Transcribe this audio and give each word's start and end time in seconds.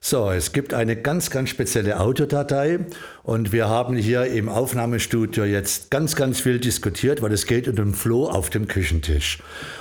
So, 0.00 0.30
es 0.30 0.52
gibt 0.52 0.74
eine 0.74 0.94
ganz, 0.94 1.30
ganz 1.30 1.48
spezielle 1.48 1.98
Autodatei 1.98 2.80
und 3.22 3.52
wir 3.52 3.68
haben 3.68 3.96
hier 3.96 4.26
im 4.26 4.48
Aufnahmestudio 4.48 5.44
jetzt 5.44 5.90
ganz, 5.90 6.14
ganz 6.14 6.38
viel 6.38 6.60
diskutiert, 6.60 7.22
weil 7.22 7.32
es 7.32 7.46
geht 7.46 7.66
um 7.66 7.74
den 7.74 7.94
Floh 7.94 8.28
auf 8.28 8.50
dem 8.50 8.68
Küchentisch. 8.68 9.38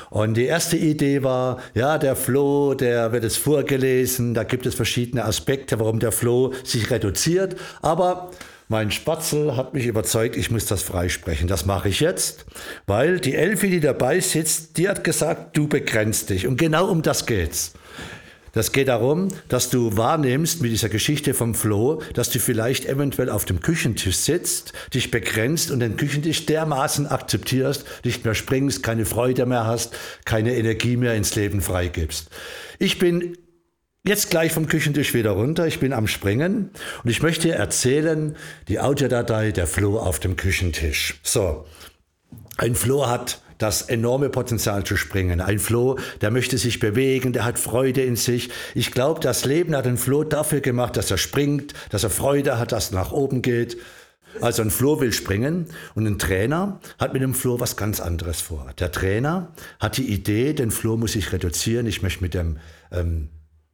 Und 0.09 0.35
die 0.35 0.45
erste 0.45 0.77
Idee 0.77 1.23
war, 1.23 1.59
ja, 1.73 1.97
der 1.97 2.15
Floh, 2.15 2.73
der 2.73 3.11
wird 3.11 3.25
es 3.25 3.35
vorgelesen, 3.37 4.33
da 4.33 4.43
gibt 4.43 4.65
es 4.65 4.73
verschiedene 4.73 5.25
Aspekte, 5.25 5.79
warum 5.79 5.99
der 5.99 6.13
Floh 6.13 6.53
sich 6.63 6.89
reduziert, 6.89 7.55
aber 7.81 8.31
mein 8.67 8.89
Spatzel 8.89 9.55
hat 9.57 9.75
mich 9.75 9.85
überzeugt, 9.85 10.35
ich 10.35 10.49
muss 10.49 10.65
das 10.65 10.81
freisprechen. 10.81 11.47
Das 11.47 11.67
mache 11.67 11.89
ich 11.89 11.99
jetzt, 11.99 12.45
weil 12.87 13.19
die 13.19 13.35
Elfi, 13.35 13.69
die 13.69 13.79
dabei 13.79 14.19
sitzt, 14.21 14.77
die 14.77 14.89
hat 14.89 15.03
gesagt, 15.03 15.55
du 15.55 15.67
begrenzt 15.67 16.31
dich. 16.31 16.47
Und 16.47 16.57
genau 16.57 16.87
um 16.89 17.03
das 17.03 17.27
geht's. 17.27 17.73
Das 18.55 18.71
geht 18.71 18.87
darum, 18.87 19.27
dass 19.49 19.69
du 19.69 19.97
wahrnimmst 19.97 20.61
mit 20.61 20.71
dieser 20.71 20.87
Geschichte 20.87 21.33
vom 21.33 21.53
Floh, 21.53 22.01
dass 22.13 22.29
du 22.29 22.39
vielleicht 22.39 22.85
eventuell 22.85 23.29
auf 23.29 23.43
dem 23.43 23.59
Küchentisch 23.59 24.15
sitzt, 24.15 24.71
dich 24.93 25.11
begrenzt 25.11 25.71
und 25.71 25.81
den 25.81 25.97
Küchentisch 25.97 26.45
dermaßen 26.45 27.05
akzeptierst, 27.05 27.85
nicht 28.05 28.23
mehr 28.23 28.33
springst, 28.33 28.81
keine 28.81 29.05
Freude 29.05 29.45
mehr 29.45 29.67
hast, 29.67 29.93
keine 30.23 30.55
Energie 30.55 30.95
mehr 30.95 31.15
ins 31.15 31.35
Leben 31.35 31.61
freigibst. 31.61 32.29
Ich 32.79 32.97
bin 32.97 33.37
Jetzt 34.07 34.29
gleich 34.29 34.51
vom 34.51 34.67
Küchentisch 34.67 35.15
wieder 35.15 35.31
runter. 35.31 35.65
Ich 35.65 35.79
bin 35.79 35.91
am 35.91 36.05
Springen 36.05 36.69
und 37.03 37.09
ich 37.09 37.23
möchte 37.23 37.51
erzählen, 37.51 38.35
die 38.67 38.79
Audiodatei 38.79 39.51
der 39.51 39.65
Floh 39.65 39.97
auf 39.97 40.19
dem 40.19 40.35
Küchentisch. 40.35 41.19
So, 41.23 41.65
ein 42.57 42.75
Floh 42.75 43.07
hat 43.07 43.41
das 43.57 43.83
enorme 43.83 44.29
Potenzial 44.29 44.83
zu 44.83 44.97
springen. 44.97 45.41
Ein 45.41 45.59
Floh, 45.59 45.97
der 46.21 46.31
möchte 46.31 46.57
sich 46.57 46.79
bewegen, 46.79 47.33
der 47.33 47.45
hat 47.45 47.59
Freude 47.59 48.01
in 48.01 48.15
sich. 48.15 48.49
Ich 48.73 48.91
glaube, 48.91 49.19
das 49.19 49.45
Leben 49.45 49.75
hat 49.75 49.85
den 49.85 49.97
Floh 49.97 50.23
dafür 50.23 50.61
gemacht, 50.61 50.97
dass 50.97 51.11
er 51.11 51.17
springt, 51.17 51.73
dass 51.89 52.03
er 52.03 52.09
Freude 52.09 52.59
hat, 52.59 52.71
dass 52.71 52.91
er 52.91 52.95
nach 52.95 53.11
oben 53.11 53.41
geht. 53.41 53.77
Also 54.41 54.61
ein 54.61 54.71
Floh 54.71 54.99
will 54.99 55.13
springen 55.13 55.67
und 55.93 56.05
ein 56.05 56.19
Trainer 56.19 56.79
hat 56.99 57.13
mit 57.13 57.21
dem 57.21 57.33
Floh 57.33 57.59
was 57.59 57.77
ganz 57.77 58.01
anderes 58.01 58.41
vor. 58.41 58.67
Der 58.79 58.91
Trainer 58.91 59.53
hat 59.79 59.97
die 59.97 60.11
Idee, 60.11 60.53
den 60.53 60.71
Floh 60.71 60.97
muss 60.97 61.15
ich 61.15 61.31
reduzieren, 61.31 61.87
ich 61.87 62.01
möchte 62.01 62.21
mit 62.21 62.33
dem 62.33 62.57
ähm, 62.91 63.29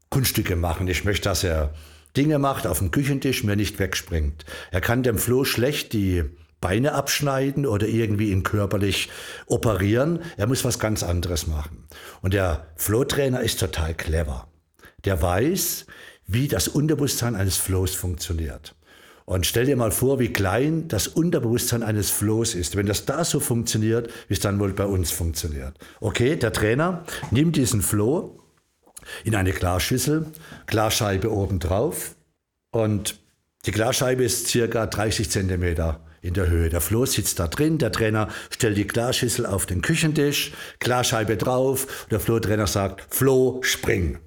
Kunststücke 0.09 0.55
machen, 0.55 0.87
ich 0.87 1.03
möchte, 1.03 1.29
dass 1.29 1.43
er 1.43 1.73
Dinge 2.15 2.37
macht 2.37 2.67
auf 2.67 2.79
dem 2.79 2.91
Küchentisch, 2.91 3.43
mir 3.43 3.55
nicht 3.55 3.79
wegspringt. 3.79 4.45
Er 4.69 4.81
kann 4.81 5.01
dem 5.01 5.17
Floh 5.17 5.45
schlecht 5.45 5.93
die 5.93 6.25
Beine 6.61 6.93
abschneiden 6.93 7.65
oder 7.65 7.87
irgendwie 7.87 8.31
ihn 8.31 8.43
körperlich 8.43 9.09
operieren. 9.47 10.19
Er 10.37 10.47
muss 10.47 10.63
was 10.63 10.79
ganz 10.79 11.03
anderes 11.03 11.47
machen. 11.47 11.87
Und 12.21 12.33
der 12.33 12.67
Flow-Trainer 12.77 13.41
ist 13.41 13.59
total 13.59 13.95
clever. 13.95 14.47
Der 15.03 15.21
weiß, 15.21 15.87
wie 16.27 16.47
das 16.47 16.67
Unterbewusstsein 16.67 17.35
eines 17.35 17.57
Flows 17.57 17.95
funktioniert. 17.95 18.75
Und 19.25 19.45
stell 19.45 19.65
dir 19.65 19.75
mal 19.75 19.91
vor, 19.91 20.19
wie 20.19 20.33
klein 20.33 20.87
das 20.87 21.07
Unterbewusstsein 21.07 21.83
eines 21.83 22.09
Flows 22.09 22.53
ist. 22.53 22.75
Wenn 22.75 22.85
das 22.85 23.05
da 23.05 23.23
so 23.23 23.39
funktioniert, 23.39 24.09
wie 24.27 24.33
es 24.33 24.39
dann 24.39 24.59
wohl 24.59 24.73
bei 24.73 24.85
uns 24.85 25.11
funktioniert. 25.11 25.77
Okay, 25.99 26.35
der 26.35 26.53
Trainer 26.53 27.05
nimmt 27.31 27.55
diesen 27.55 27.81
Flow 27.81 28.37
in 29.23 29.35
eine 29.35 29.51
Glasschüssel, 29.51 30.27
Glasscheibe 30.67 31.31
oben 31.31 31.59
drauf 31.59 32.15
und 32.71 33.19
die 33.65 33.71
Glasscheibe 33.71 34.23
ist 34.23 34.47
circa 34.47 34.87
30 34.87 35.29
Zentimeter 35.29 36.01
in 36.21 36.33
der 36.33 36.49
Höhe. 36.49 36.69
Der 36.69 36.81
Floh 36.81 37.05
sitzt 37.05 37.39
da 37.39 37.47
drin, 37.47 37.77
der 37.77 37.91
Trainer 37.91 38.27
stellt 38.49 38.77
die 38.77 38.87
Glasschüssel 38.87 39.45
auf 39.45 39.65
den 39.65 39.81
Küchentisch, 39.81 40.51
Glasscheibe 40.79 41.37
drauf, 41.37 41.87
und 42.03 42.11
der 42.11 42.19
Floh-Trainer 42.19 42.67
sagt, 42.67 43.13
Floh, 43.13 43.61
spring. 43.63 44.19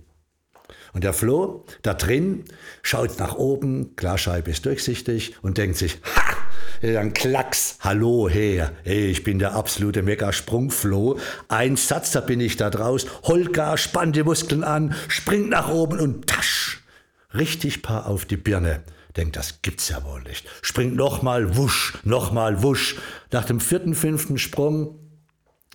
Und 0.92 1.02
der 1.02 1.12
Floh 1.12 1.64
da 1.82 1.94
drin 1.94 2.44
schaut 2.82 3.18
nach 3.18 3.34
oben, 3.34 3.96
Glasscheibe 3.96 4.50
ist 4.50 4.64
durchsichtig 4.64 5.34
und 5.42 5.58
denkt 5.58 5.76
sich, 5.76 5.98
ha, 6.04 6.36
dann 6.82 7.12
Klacks, 7.12 7.78
hallo, 7.80 8.28
her, 8.28 8.72
hey, 8.84 9.06
ich 9.06 9.24
bin 9.24 9.40
der 9.40 9.54
absolute 9.54 10.02
Mega-Sprungfloh. 10.02 11.18
Ein 11.48 11.76
Satz, 11.76 12.12
da 12.12 12.20
bin 12.20 12.40
ich 12.40 12.56
da 12.56 12.70
draus, 12.70 13.06
Holger, 13.24 13.76
spann 13.76 14.12
die 14.12 14.22
Muskeln 14.22 14.62
an, 14.62 14.94
springt 15.08 15.50
nach 15.50 15.68
oben 15.68 15.98
und 15.98 16.28
tasch, 16.28 16.84
richtig 17.32 17.82
paar 17.82 18.06
auf 18.06 18.24
die 18.24 18.36
Birne. 18.36 18.84
Denkt, 19.16 19.36
das 19.36 19.62
gibt's 19.62 19.88
ja 19.88 20.02
wohl 20.04 20.22
nicht. 20.22 20.46
Springt 20.62 20.96
nochmal, 20.96 21.56
wusch, 21.56 21.98
nochmal, 22.04 22.62
wusch. 22.62 22.96
Nach 23.30 23.44
dem 23.44 23.60
vierten, 23.60 23.94
fünften 23.94 24.38
Sprung 24.38 24.98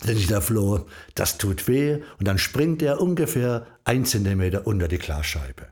denkt 0.03 0.19
sich 0.19 0.27
der 0.27 0.41
Floh, 0.41 0.87
das 1.15 1.37
tut 1.37 1.67
weh. 1.67 2.01
Und 2.19 2.27
dann 2.27 2.37
springt 2.37 2.81
er 2.81 3.01
ungefähr 3.01 3.67
ein 3.83 4.05
Zentimeter 4.05 4.67
unter 4.67 4.87
die 4.87 4.97
Glasscheibe. 4.97 5.67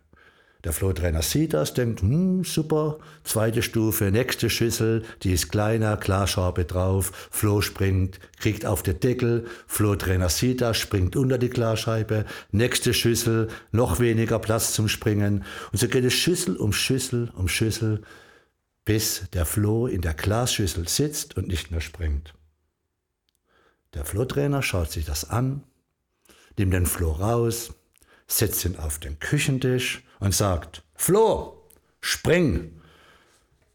Der 0.68 0.74
Flohtrainer 0.74 1.22
sieht 1.22 1.54
das, 1.54 1.74
denkt, 1.74 2.02
hm, 2.02 2.44
super, 2.44 3.00
zweite 3.24 3.62
Stufe, 3.64 4.12
nächste 4.12 4.50
Schüssel, 4.50 5.06
die 5.24 5.32
ist 5.32 5.50
kleiner, 5.50 5.96
Klarschraube 5.96 6.66
drauf, 6.66 7.30
Floh 7.32 7.62
springt, 7.62 8.20
kriegt 8.38 8.66
auf 8.66 8.84
den 8.84 9.00
Deckel, 9.00 9.48
Flohtrainer 9.66 10.28
sieht 10.28 10.60
das, 10.60 10.76
springt 10.76 11.16
unter 11.16 11.38
die 11.38 11.48
Klarscheibe, 11.48 12.26
nächste 12.52 12.94
Schüssel, 12.94 13.48
noch 13.72 14.02
weniger 14.02 14.40
Platz 14.40 14.74
zum 14.74 14.90
Springen. 14.90 15.46
Und 15.72 15.80
so 15.80 15.88
geht 15.88 16.04
es 16.04 16.16
Schüssel 16.16 16.58
um 16.58 16.74
Schüssel 16.74 17.32
um 17.38 17.48
Schüssel, 17.48 18.02
bis 18.84 19.24
der 19.32 19.46
Floh 19.46 19.88
in 19.88 20.02
der 20.02 20.16
Glasschüssel 20.16 20.90
sitzt 20.90 21.38
und 21.38 21.48
nicht 21.48 21.72
mehr 21.72 21.80
springt. 21.80 22.34
Der 23.94 24.04
Flohtrainer 24.04 24.62
schaut 24.62 24.92
sich 24.92 25.06
das 25.06 25.30
an, 25.30 25.64
nimmt 26.58 26.74
den 26.74 26.86
Floh 26.86 27.14
raus, 27.14 27.72
setzt 28.28 28.66
ihn 28.66 28.76
auf 28.76 29.00
den 29.00 29.20
Küchentisch 29.20 30.04
und 30.20 30.34
sagt, 30.34 30.84
Floh, 30.96 31.64
spring. 32.02 32.82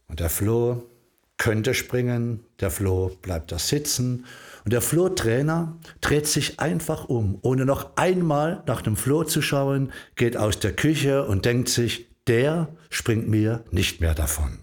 Und 0.07 0.19
der 0.19 0.29
Floh 0.29 0.83
könnte 1.37 1.73
springen, 1.73 2.45
der 2.59 2.71
Floh 2.71 3.09
bleibt 3.21 3.51
da 3.51 3.59
sitzen 3.59 4.25
und 4.63 4.71
der 4.71 4.81
Floh-Trainer 4.81 5.77
dreht 5.99 6.27
sich 6.27 6.59
einfach 6.59 7.05
um, 7.05 7.39
ohne 7.41 7.65
noch 7.65 7.97
einmal 7.97 8.63
nach 8.65 8.81
dem 8.81 8.95
Floh 8.95 9.23
zu 9.23 9.41
schauen, 9.41 9.91
geht 10.15 10.37
aus 10.37 10.59
der 10.59 10.73
Küche 10.73 11.25
und 11.25 11.45
denkt 11.45 11.69
sich, 11.69 12.07
der 12.27 12.73
springt 12.89 13.27
mir 13.27 13.65
nicht 13.71 13.99
mehr 13.99 14.13
davon. 14.13 14.59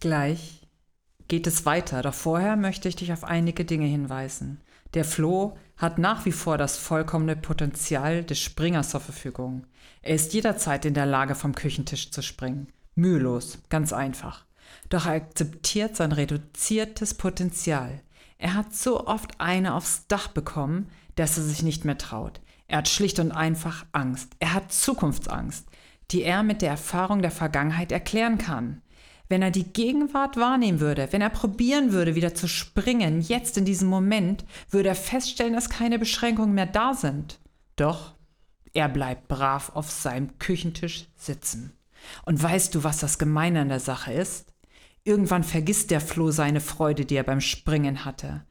Gleich 0.00 0.66
geht 1.26 1.46
es 1.46 1.66
weiter, 1.66 2.02
doch 2.02 2.14
vorher 2.14 2.56
möchte 2.56 2.88
ich 2.88 2.96
dich 2.96 3.12
auf 3.12 3.24
einige 3.24 3.64
Dinge 3.64 3.86
hinweisen. 3.86 4.60
Der 4.94 5.04
Floh 5.04 5.58
hat 5.78 5.98
nach 5.98 6.24
wie 6.26 6.32
vor 6.32 6.58
das 6.58 6.76
vollkommene 6.76 7.36
Potenzial 7.36 8.24
des 8.24 8.40
Springers 8.40 8.90
zur 8.90 9.00
Verfügung. 9.00 9.66
Er 10.02 10.16
ist 10.16 10.34
jederzeit 10.34 10.84
in 10.84 10.94
der 10.94 11.06
Lage, 11.06 11.34
vom 11.34 11.54
Küchentisch 11.54 12.10
zu 12.10 12.22
springen. 12.22 12.68
Mühelos, 12.94 13.60
ganz 13.68 13.92
einfach. 13.92 14.44
Doch 14.88 15.06
er 15.06 15.12
akzeptiert 15.12 15.96
sein 15.96 16.12
reduziertes 16.12 17.14
Potenzial. 17.14 18.02
Er 18.38 18.54
hat 18.54 18.74
so 18.74 19.06
oft 19.06 19.40
eine 19.40 19.74
aufs 19.74 20.06
Dach 20.08 20.28
bekommen, 20.28 20.90
dass 21.14 21.36
er 21.36 21.44
sich 21.44 21.62
nicht 21.62 21.84
mehr 21.84 21.98
traut. 21.98 22.40
Er 22.66 22.78
hat 22.78 22.88
schlicht 22.88 23.18
und 23.18 23.32
einfach 23.32 23.86
Angst. 23.92 24.32
Er 24.40 24.54
hat 24.54 24.72
Zukunftsangst, 24.72 25.66
die 26.10 26.22
er 26.22 26.42
mit 26.42 26.60
der 26.60 26.70
Erfahrung 26.70 27.22
der 27.22 27.30
Vergangenheit 27.30 27.92
erklären 27.92 28.38
kann. 28.38 28.82
Wenn 29.28 29.42
er 29.42 29.50
die 29.50 29.72
Gegenwart 29.72 30.36
wahrnehmen 30.36 30.80
würde, 30.80 31.08
wenn 31.10 31.20
er 31.20 31.30
probieren 31.30 31.92
würde, 31.92 32.14
wieder 32.14 32.34
zu 32.34 32.48
springen, 32.48 33.20
jetzt 33.20 33.58
in 33.58 33.64
diesem 33.64 33.88
Moment, 33.88 34.44
würde 34.70 34.88
er 34.88 34.94
feststellen, 34.94 35.52
dass 35.52 35.68
keine 35.68 35.98
Beschränkungen 35.98 36.54
mehr 36.54 36.66
da 36.66 36.94
sind. 36.94 37.38
Doch 37.76 38.14
er 38.72 38.88
bleibt 38.88 39.28
brav 39.28 39.72
auf 39.74 39.90
seinem 39.90 40.38
Küchentisch 40.38 41.06
sitzen. 41.16 41.72
Und 42.24 42.42
weißt 42.42 42.74
du, 42.74 42.84
was 42.84 42.98
das 42.98 43.18
Gemeine 43.18 43.60
an 43.60 43.68
der 43.68 43.80
Sache 43.80 44.12
ist? 44.12 44.52
Irgendwann 45.04 45.42
vergisst 45.42 45.90
der 45.90 46.00
Floh 46.00 46.30
seine 46.30 46.60
Freude, 46.60 47.04
die 47.04 47.16
er 47.16 47.24
beim 47.24 47.40
Springen 47.40 48.04
hatte. 48.04 48.44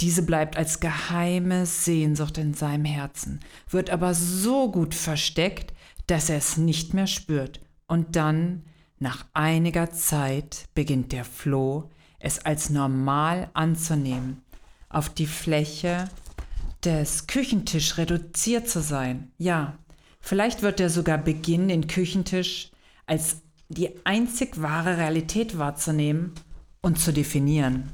Diese 0.00 0.22
bleibt 0.22 0.56
als 0.56 0.80
geheime 0.80 1.64
Sehnsucht 1.64 2.38
in 2.38 2.54
seinem 2.54 2.84
Herzen, 2.84 3.40
wird 3.68 3.90
aber 3.90 4.14
so 4.14 4.70
gut 4.70 4.94
versteckt, 4.94 5.72
dass 6.06 6.28
er 6.28 6.36
es 6.36 6.56
nicht 6.56 6.92
mehr 6.94 7.06
spürt. 7.06 7.60
Und 7.86 8.16
dann 8.16 8.64
nach 9.02 9.26
einiger 9.34 9.90
Zeit 9.90 10.64
beginnt 10.74 11.12
der 11.12 11.24
Floh 11.24 11.90
es 12.20 12.38
als 12.38 12.70
normal 12.70 13.50
anzunehmen, 13.52 14.42
auf 14.88 15.08
die 15.08 15.26
Fläche 15.26 16.08
des 16.84 17.26
Küchentisch 17.26 17.98
reduziert 17.98 18.68
zu 18.68 18.80
sein. 18.80 19.32
Ja, 19.38 19.76
vielleicht 20.20 20.62
wird 20.62 20.78
er 20.78 20.88
sogar 20.88 21.18
beginnen, 21.18 21.68
den 21.68 21.88
Küchentisch 21.88 22.70
als 23.06 23.42
die 23.68 23.90
einzig 24.04 24.62
wahre 24.62 24.98
Realität 24.98 25.58
wahrzunehmen 25.58 26.32
und 26.80 27.00
zu 27.00 27.12
definieren. 27.12 27.90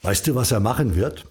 Weißt 0.00 0.26
du, 0.26 0.34
was 0.34 0.50
er 0.50 0.60
machen 0.60 0.96
wird? 0.96 1.26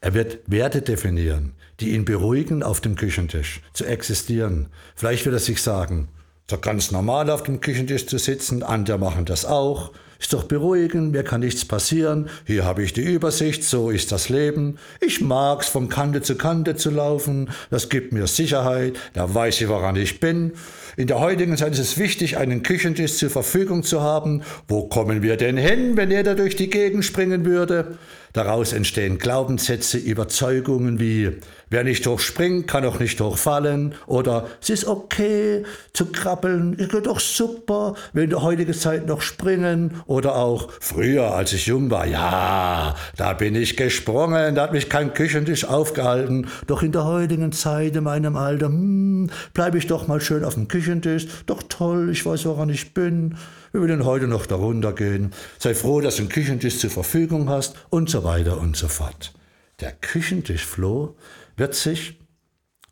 Er 0.00 0.14
wird 0.14 0.38
Werte 0.46 0.82
definieren, 0.82 1.54
die 1.80 1.94
ihn 1.94 2.04
beruhigen, 2.04 2.62
auf 2.62 2.80
dem 2.80 2.94
Küchentisch 2.94 3.60
zu 3.72 3.84
existieren. 3.84 4.68
Vielleicht 4.94 5.24
wird 5.24 5.34
er 5.34 5.40
sich 5.40 5.60
sagen, 5.60 6.08
so 6.50 6.58
ganz 6.58 6.90
normal 6.90 7.28
auf 7.30 7.42
dem 7.42 7.60
Küchentisch 7.60 8.06
zu 8.06 8.18
sitzen, 8.18 8.62
andere 8.62 8.98
machen 8.98 9.26
das 9.26 9.44
auch. 9.44 9.92
ist 10.18 10.32
doch 10.32 10.44
beruhigend, 10.44 11.12
mir 11.12 11.22
kann 11.22 11.40
nichts 11.40 11.64
passieren, 11.64 12.28
hier 12.46 12.64
habe 12.64 12.82
ich 12.82 12.92
die 12.92 13.02
Übersicht, 13.02 13.62
so 13.62 13.90
ist 13.90 14.10
das 14.10 14.30
Leben. 14.30 14.78
Ich 15.00 15.20
mag's, 15.20 15.68
von 15.68 15.88
Kante 15.90 16.22
zu 16.22 16.36
Kante 16.36 16.74
zu 16.74 16.90
laufen, 16.90 17.50
das 17.70 17.90
gibt 17.90 18.12
mir 18.12 18.26
Sicherheit, 18.26 18.98
da 19.12 19.32
weiß 19.32 19.60
ich, 19.60 19.68
woran 19.68 19.96
ich 19.96 20.20
bin. 20.20 20.54
In 20.96 21.06
der 21.06 21.20
heutigen 21.20 21.56
Zeit 21.56 21.74
ist 21.74 21.78
es 21.78 21.98
wichtig, 21.98 22.38
einen 22.38 22.62
Küchentisch 22.62 23.18
zur 23.18 23.30
Verfügung 23.30 23.84
zu 23.84 24.00
haben. 24.00 24.42
Wo 24.66 24.88
kommen 24.88 25.22
wir 25.22 25.36
denn 25.36 25.56
hin, 25.56 25.96
wenn 25.96 26.10
er 26.10 26.24
da 26.24 26.34
durch 26.34 26.56
die 26.56 26.70
Gegend 26.70 27.04
springen 27.04 27.44
würde? 27.44 27.98
Daraus 28.32 28.72
entstehen 28.72 29.18
Glaubenssätze, 29.18 29.98
Überzeugungen 29.98 30.98
wie 30.98 31.32
wer 31.70 31.84
nicht 31.84 32.06
hochspringt, 32.06 32.66
kann 32.66 32.84
auch 32.84 32.98
nicht 32.98 33.20
hochfallen 33.20 33.94
oder 34.06 34.46
es 34.60 34.70
ist 34.70 34.86
okay 34.86 35.64
zu 35.92 36.06
krabbeln, 36.06 36.76
es 36.78 36.88
geht 36.88 37.06
doch 37.06 37.20
super, 37.20 37.94
wenn 38.12 38.24
in 38.24 38.30
der 38.30 38.42
heutigen 38.42 38.72
Zeit 38.74 39.06
noch 39.06 39.20
springen 39.20 40.02
oder 40.06 40.36
auch 40.36 40.68
früher, 40.80 41.34
als 41.34 41.52
ich 41.52 41.66
jung 41.66 41.90
war, 41.90 42.06
ja, 42.06 42.94
da 43.16 43.32
bin 43.32 43.54
ich 43.54 43.76
gesprungen, 43.76 44.54
da 44.54 44.62
hat 44.62 44.72
mich 44.72 44.88
kein 44.88 45.12
Küchentisch 45.14 45.64
aufgehalten, 45.64 46.48
doch 46.66 46.82
in 46.82 46.92
der 46.92 47.04
heutigen 47.04 47.52
Zeit, 47.52 47.96
in 47.96 48.04
meinem 48.04 48.36
Alter, 48.36 48.66
hm, 48.66 49.30
bleibe 49.52 49.78
ich 49.78 49.86
doch 49.86 50.06
mal 50.06 50.20
schön 50.20 50.44
auf 50.44 50.54
dem 50.54 50.68
Küchentisch, 50.68 51.26
doch 51.46 51.62
toll, 51.68 52.10
ich 52.10 52.24
weiß, 52.24 52.46
woran 52.46 52.70
ich 52.70 52.94
bin. 52.94 53.36
Wir 53.70 53.82
würden 53.82 54.06
heute 54.06 54.26
noch 54.26 54.46
darunter 54.46 54.94
gehen. 54.94 55.32
Sei 55.58 55.74
froh, 55.74 56.00
dass 56.00 56.16
du 56.16 56.22
einen 56.22 56.30
Küchentisch 56.30 56.78
zur 56.78 56.88
Verfügung 56.88 57.50
hast 57.50 57.76
und 57.90 58.08
so 58.08 58.24
weiter 58.24 58.27
und 58.28 58.76
so 58.76 58.88
fort. 58.88 59.32
Der 59.80 59.92
Küchentischfloh 59.92 61.16
wird 61.56 61.74
sich 61.74 62.18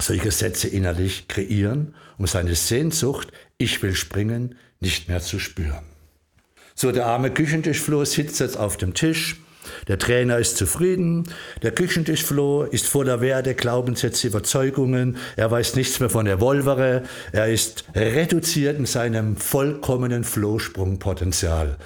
solche 0.00 0.30
Sätze 0.30 0.68
innerlich 0.68 1.28
kreieren, 1.28 1.94
um 2.18 2.26
seine 2.26 2.54
Sehnsucht, 2.54 3.32
ich 3.58 3.82
will 3.82 3.94
springen, 3.94 4.56
nicht 4.80 5.08
mehr 5.08 5.20
zu 5.20 5.38
spüren. 5.38 5.84
So, 6.74 6.92
der 6.92 7.06
arme 7.06 7.30
Küchentischfloh 7.30 8.04
sitzt 8.04 8.40
jetzt 8.40 8.56
auf 8.56 8.76
dem 8.76 8.94
Tisch, 8.94 9.36
der 9.88 9.98
Trainer 9.98 10.38
ist 10.38 10.56
zufrieden, 10.56 11.24
der 11.62 11.72
Küchentischfloh 11.72 12.64
ist 12.64 12.86
voller 12.86 13.20
Werte, 13.20 13.54
Glaubenssätze, 13.54 14.28
Überzeugungen, 14.28 15.16
er 15.36 15.50
weiß 15.50 15.74
nichts 15.76 16.00
mehr 16.00 16.10
von 16.10 16.24
der 16.24 16.40
Wolvere, 16.40 17.02
er 17.32 17.48
ist 17.48 17.84
reduziert 17.94 18.78
in 18.78 18.86
seinem 18.86 19.36
vollkommenen 19.36 20.24
Flohsprungpotenzial. 20.24 21.76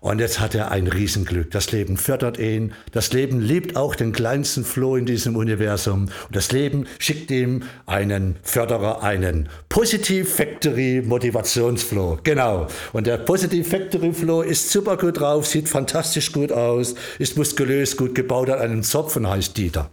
Und 0.00 0.18
jetzt 0.18 0.40
hat 0.40 0.54
er 0.54 0.70
ein 0.70 0.86
Riesenglück. 0.86 1.50
Das 1.50 1.72
Leben 1.72 1.98
fördert 1.98 2.38
ihn. 2.38 2.72
Das 2.92 3.12
Leben 3.12 3.40
liebt 3.40 3.76
auch 3.76 3.94
den 3.94 4.12
kleinsten 4.12 4.64
Floh 4.64 4.96
in 4.96 5.04
diesem 5.04 5.36
Universum. 5.36 6.04
Und 6.04 6.36
das 6.36 6.52
Leben 6.52 6.86
schickt 6.98 7.30
ihm 7.30 7.64
einen 7.84 8.36
Förderer, 8.42 9.02
einen 9.02 9.50
Positive 9.68 10.24
Factory 10.24 11.02
Motivationsfloh. 11.04 12.18
Genau. 12.24 12.66
Und 12.94 13.06
der 13.06 13.18
Positive 13.18 13.68
Factory 13.68 14.12
Flow 14.14 14.40
ist 14.40 14.70
super 14.70 14.96
gut 14.96 15.20
drauf, 15.20 15.46
sieht 15.46 15.68
fantastisch 15.68 16.32
gut 16.32 16.50
aus, 16.50 16.94
ist 17.18 17.36
muskulös, 17.36 17.96
gut 17.96 18.14
gebaut, 18.14 18.48
hat 18.48 18.60
einen 18.60 18.82
Zopf 18.82 19.16
und 19.16 19.28
heißt 19.28 19.56
Dieter. 19.56 19.90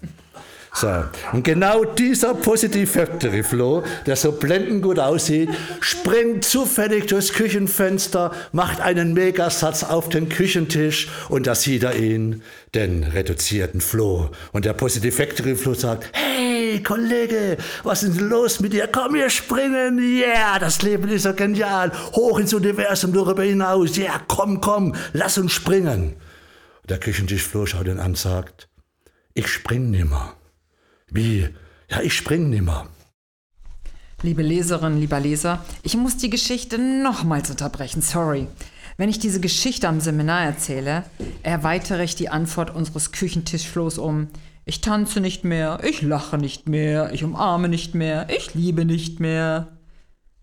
So. 0.79 1.05
Und 1.33 1.43
genau 1.43 1.85
dieser 1.85 2.35
Positive 2.35 2.85
Factory 2.85 3.41
Flow, 3.41 3.83
der 4.05 4.15
so 4.15 4.33
blendend 4.33 4.83
gut 4.83 4.99
aussieht, 4.99 5.49
springt 5.79 6.45
zufällig 6.45 7.07
durchs 7.07 7.33
Küchenfenster, 7.33 8.31
macht 8.51 8.79
einen 8.79 9.13
Megasatz 9.13 9.83
auf 9.83 10.09
den 10.09 10.29
Küchentisch 10.29 11.07
und 11.29 11.47
da 11.47 11.55
sieht 11.55 11.81
er 11.81 11.95
ihn, 11.95 12.43
den 12.75 13.03
reduzierten 13.03 13.81
Flow. 13.81 14.29
Und 14.51 14.65
der 14.65 14.73
Positive 14.73 15.11
Factory 15.11 15.55
Flow 15.55 15.73
sagt, 15.73 16.11
hey 16.13 16.83
Kollege, 16.83 17.57
was 17.81 18.03
ist 18.03 18.19
denn 18.19 18.29
los 18.29 18.59
mit 18.59 18.73
dir? 18.73 18.85
Komm, 18.85 19.15
wir 19.15 19.31
springen. 19.31 19.97
Yeah, 19.97 20.59
das 20.59 20.83
Leben 20.83 21.09
ist 21.09 21.23
so 21.23 21.33
genial. 21.33 21.91
Hoch 22.13 22.37
ins 22.37 22.53
Universum, 22.53 23.13
darüber 23.13 23.41
hinaus. 23.41 23.97
Yeah, 23.97 24.21
komm, 24.27 24.61
komm, 24.61 24.93
lass 25.13 25.39
uns 25.39 25.53
springen. 25.53 26.17
Der 26.87 26.99
Küchentischfloh 26.99 27.65
schaut 27.65 27.87
ihn 27.87 27.99
an 27.99 28.11
und 28.11 28.17
sagt, 28.19 28.69
ich 29.33 29.47
spring 29.47 29.89
nimmer. 29.89 30.36
Wie? 31.09 31.47
Ja, 31.89 32.01
ich 32.01 32.13
spring 32.13 32.49
nimmer. 32.49 32.87
Liebe 34.23 34.41
Leserin, 34.41 34.99
lieber 34.99 35.19
Leser, 35.19 35.63
ich 35.83 35.95
muss 35.95 36.17
die 36.17 36.29
Geschichte 36.29 36.79
nochmals 36.79 37.49
unterbrechen, 37.49 38.01
sorry. 38.01 38.47
Wenn 38.97 39.09
ich 39.09 39.19
diese 39.19 39.39
Geschichte 39.39 39.87
am 39.87 40.01
Seminar 40.01 40.43
erzähle, 40.43 41.03
erweitere 41.43 42.03
ich 42.03 42.15
die 42.15 42.29
Antwort 42.29 42.71
unseres 42.71 43.11
Küchentischflohs 43.11 43.99
um. 43.99 44.27
Ich 44.65 44.81
tanze 44.81 45.21
nicht 45.21 45.43
mehr, 45.43 45.79
ich 45.83 46.01
lache 46.01 46.37
nicht 46.37 46.67
mehr, 46.67 47.13
ich 47.13 47.23
umarme 47.23 47.69
nicht 47.69 47.93
mehr, 47.93 48.27
ich 48.29 48.55
liebe 48.55 48.85
nicht 48.85 49.19
mehr. 49.19 49.77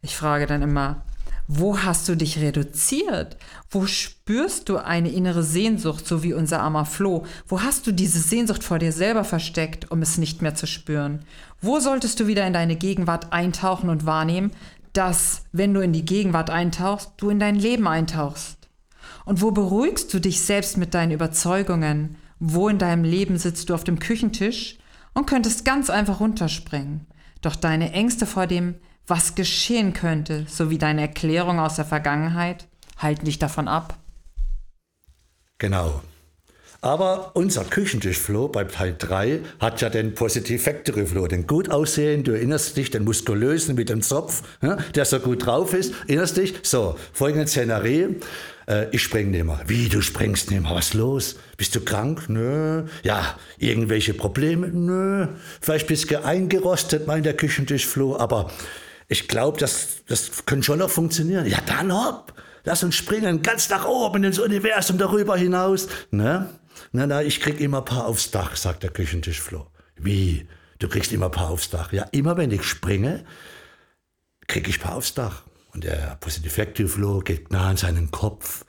Ich 0.02 0.16
frage 0.16 0.46
dann 0.46 0.62
immer, 0.62 1.04
wo 1.46 1.78
hast 1.78 2.08
du 2.08 2.16
dich 2.16 2.38
reduziert? 2.38 3.36
Wo 3.70 3.86
spürst 3.86 4.68
du 4.68 4.78
eine 4.78 5.10
innere 5.10 5.42
Sehnsucht, 5.42 6.06
so 6.06 6.22
wie 6.22 6.32
unser 6.32 6.60
armer 6.60 6.86
Floh? 6.86 7.26
Wo 7.46 7.60
hast 7.60 7.86
du 7.86 7.92
diese 7.92 8.18
Sehnsucht 8.18 8.64
vor 8.64 8.78
dir 8.78 8.92
selber 8.92 9.24
versteckt, 9.24 9.90
um 9.90 10.00
es 10.00 10.16
nicht 10.16 10.40
mehr 10.40 10.54
zu 10.54 10.66
spüren? 10.66 11.24
Wo 11.60 11.80
solltest 11.80 12.18
du 12.20 12.26
wieder 12.26 12.46
in 12.46 12.54
deine 12.54 12.76
Gegenwart 12.76 13.32
eintauchen 13.32 13.90
und 13.90 14.06
wahrnehmen, 14.06 14.52
dass, 14.94 15.42
wenn 15.52 15.74
du 15.74 15.80
in 15.80 15.92
die 15.92 16.04
Gegenwart 16.04 16.50
eintauchst, 16.50 17.12
du 17.18 17.28
in 17.28 17.40
dein 17.40 17.56
Leben 17.56 17.86
eintauchst? 17.86 18.68
Und 19.26 19.42
wo 19.42 19.50
beruhigst 19.50 20.12
du 20.14 20.20
dich 20.20 20.40
selbst 20.40 20.78
mit 20.78 20.94
deinen 20.94 21.12
Überzeugungen? 21.12 22.16
Wo 22.38 22.68
in 22.68 22.78
deinem 22.78 23.04
Leben 23.04 23.38
sitzt 23.38 23.68
du 23.68 23.74
auf 23.74 23.84
dem 23.84 23.98
Küchentisch 23.98 24.78
und 25.12 25.26
könntest 25.26 25.64
ganz 25.64 25.90
einfach 25.90 26.20
runterspringen? 26.20 27.06
Doch 27.42 27.56
deine 27.56 27.92
Ängste 27.92 28.26
vor 28.26 28.46
dem 28.46 28.76
was 29.06 29.34
geschehen 29.34 29.92
könnte, 29.92 30.46
sowie 30.48 30.78
deine 30.78 31.02
Erklärung 31.02 31.58
aus 31.58 31.76
der 31.76 31.84
Vergangenheit, 31.84 32.66
halten 32.98 33.24
dich 33.24 33.38
davon 33.38 33.68
ab. 33.68 33.98
Genau. 35.58 36.02
Aber 36.80 37.30
unser 37.32 37.64
Küchentischfloh 37.64 38.48
bei 38.48 38.64
Teil 38.64 38.94
3 38.98 39.40
hat 39.58 39.80
ja 39.80 39.88
den 39.88 40.14
Positive 40.14 40.58
Factory 40.58 41.06
Flow, 41.06 41.26
den 41.26 41.46
gut 41.46 41.70
aussehen, 41.70 42.24
du 42.24 42.32
erinnerst 42.32 42.76
dich, 42.76 42.90
den 42.90 43.04
muskulösen 43.04 43.74
mit 43.74 43.88
dem 43.88 44.02
Zopf, 44.02 44.42
der 44.94 45.06
so 45.06 45.18
gut 45.18 45.46
drauf 45.46 45.72
ist, 45.72 45.94
erinnerst 46.06 46.36
dich? 46.36 46.54
So, 46.62 46.96
folgende 47.14 47.46
Szenerie. 47.46 48.16
Äh, 48.66 48.88
ich 48.92 49.02
spring 49.02 49.30
nimmer. 49.30 49.60
Wie, 49.66 49.88
du 49.88 50.02
springst 50.02 50.50
nimmer? 50.50 50.74
Was 50.74 50.92
los? 50.92 51.36
Bist 51.56 51.74
du 51.74 51.80
krank? 51.80 52.28
Nö. 52.28 52.84
Ja, 53.02 53.38
irgendwelche 53.56 54.12
Probleme? 54.12 54.68
Nö. 54.68 55.28
Vielleicht 55.62 55.86
bist 55.86 56.10
du 56.10 56.22
eingerostet, 56.22 57.06
meint 57.06 57.24
der 57.24 57.34
Küchentischfloh, 57.34 58.16
aber 58.18 58.50
ich 59.14 59.28
glaube, 59.28 59.60
das, 59.60 60.04
das 60.08 60.44
könnte 60.44 60.64
schon 60.64 60.80
noch 60.80 60.90
funktionieren. 60.90 61.46
Ja, 61.46 61.60
dann 61.66 61.92
hopp, 61.92 62.34
lass 62.64 62.82
uns 62.82 62.96
springen, 62.96 63.42
ganz 63.42 63.68
nach 63.70 63.86
oben 63.86 64.24
ins 64.24 64.40
Universum, 64.40 64.98
darüber 64.98 65.36
hinaus. 65.36 65.86
Ne? 66.10 66.50
Na, 66.90 67.06
na, 67.06 67.22
ich 67.22 67.40
krieg 67.40 67.60
immer 67.60 67.78
ein 67.78 67.84
paar 67.84 68.06
aufs 68.06 68.32
Dach, 68.32 68.56
sagt 68.56 68.82
der 68.82 68.90
Küchentischfloh. 68.90 69.68
Wie? 69.94 70.48
Du 70.80 70.88
kriegst 70.88 71.12
immer 71.12 71.26
ein 71.26 71.30
paar 71.30 71.50
aufs 71.50 71.70
Dach? 71.70 71.92
Ja, 71.92 72.02
immer 72.10 72.36
wenn 72.36 72.50
ich 72.50 72.64
springe, 72.64 73.24
krieg 74.48 74.68
ich 74.68 74.78
ein 74.78 74.82
paar 74.82 74.96
aufs 74.96 75.14
Dach. 75.14 75.44
Und 75.72 75.84
der 75.84 76.16
Positive 76.18 76.52
Factory 76.52 76.88
Flow 76.88 77.20
geht 77.20 77.52
nah 77.52 77.68
an 77.68 77.76
seinen 77.76 78.10
Kopf, 78.10 78.64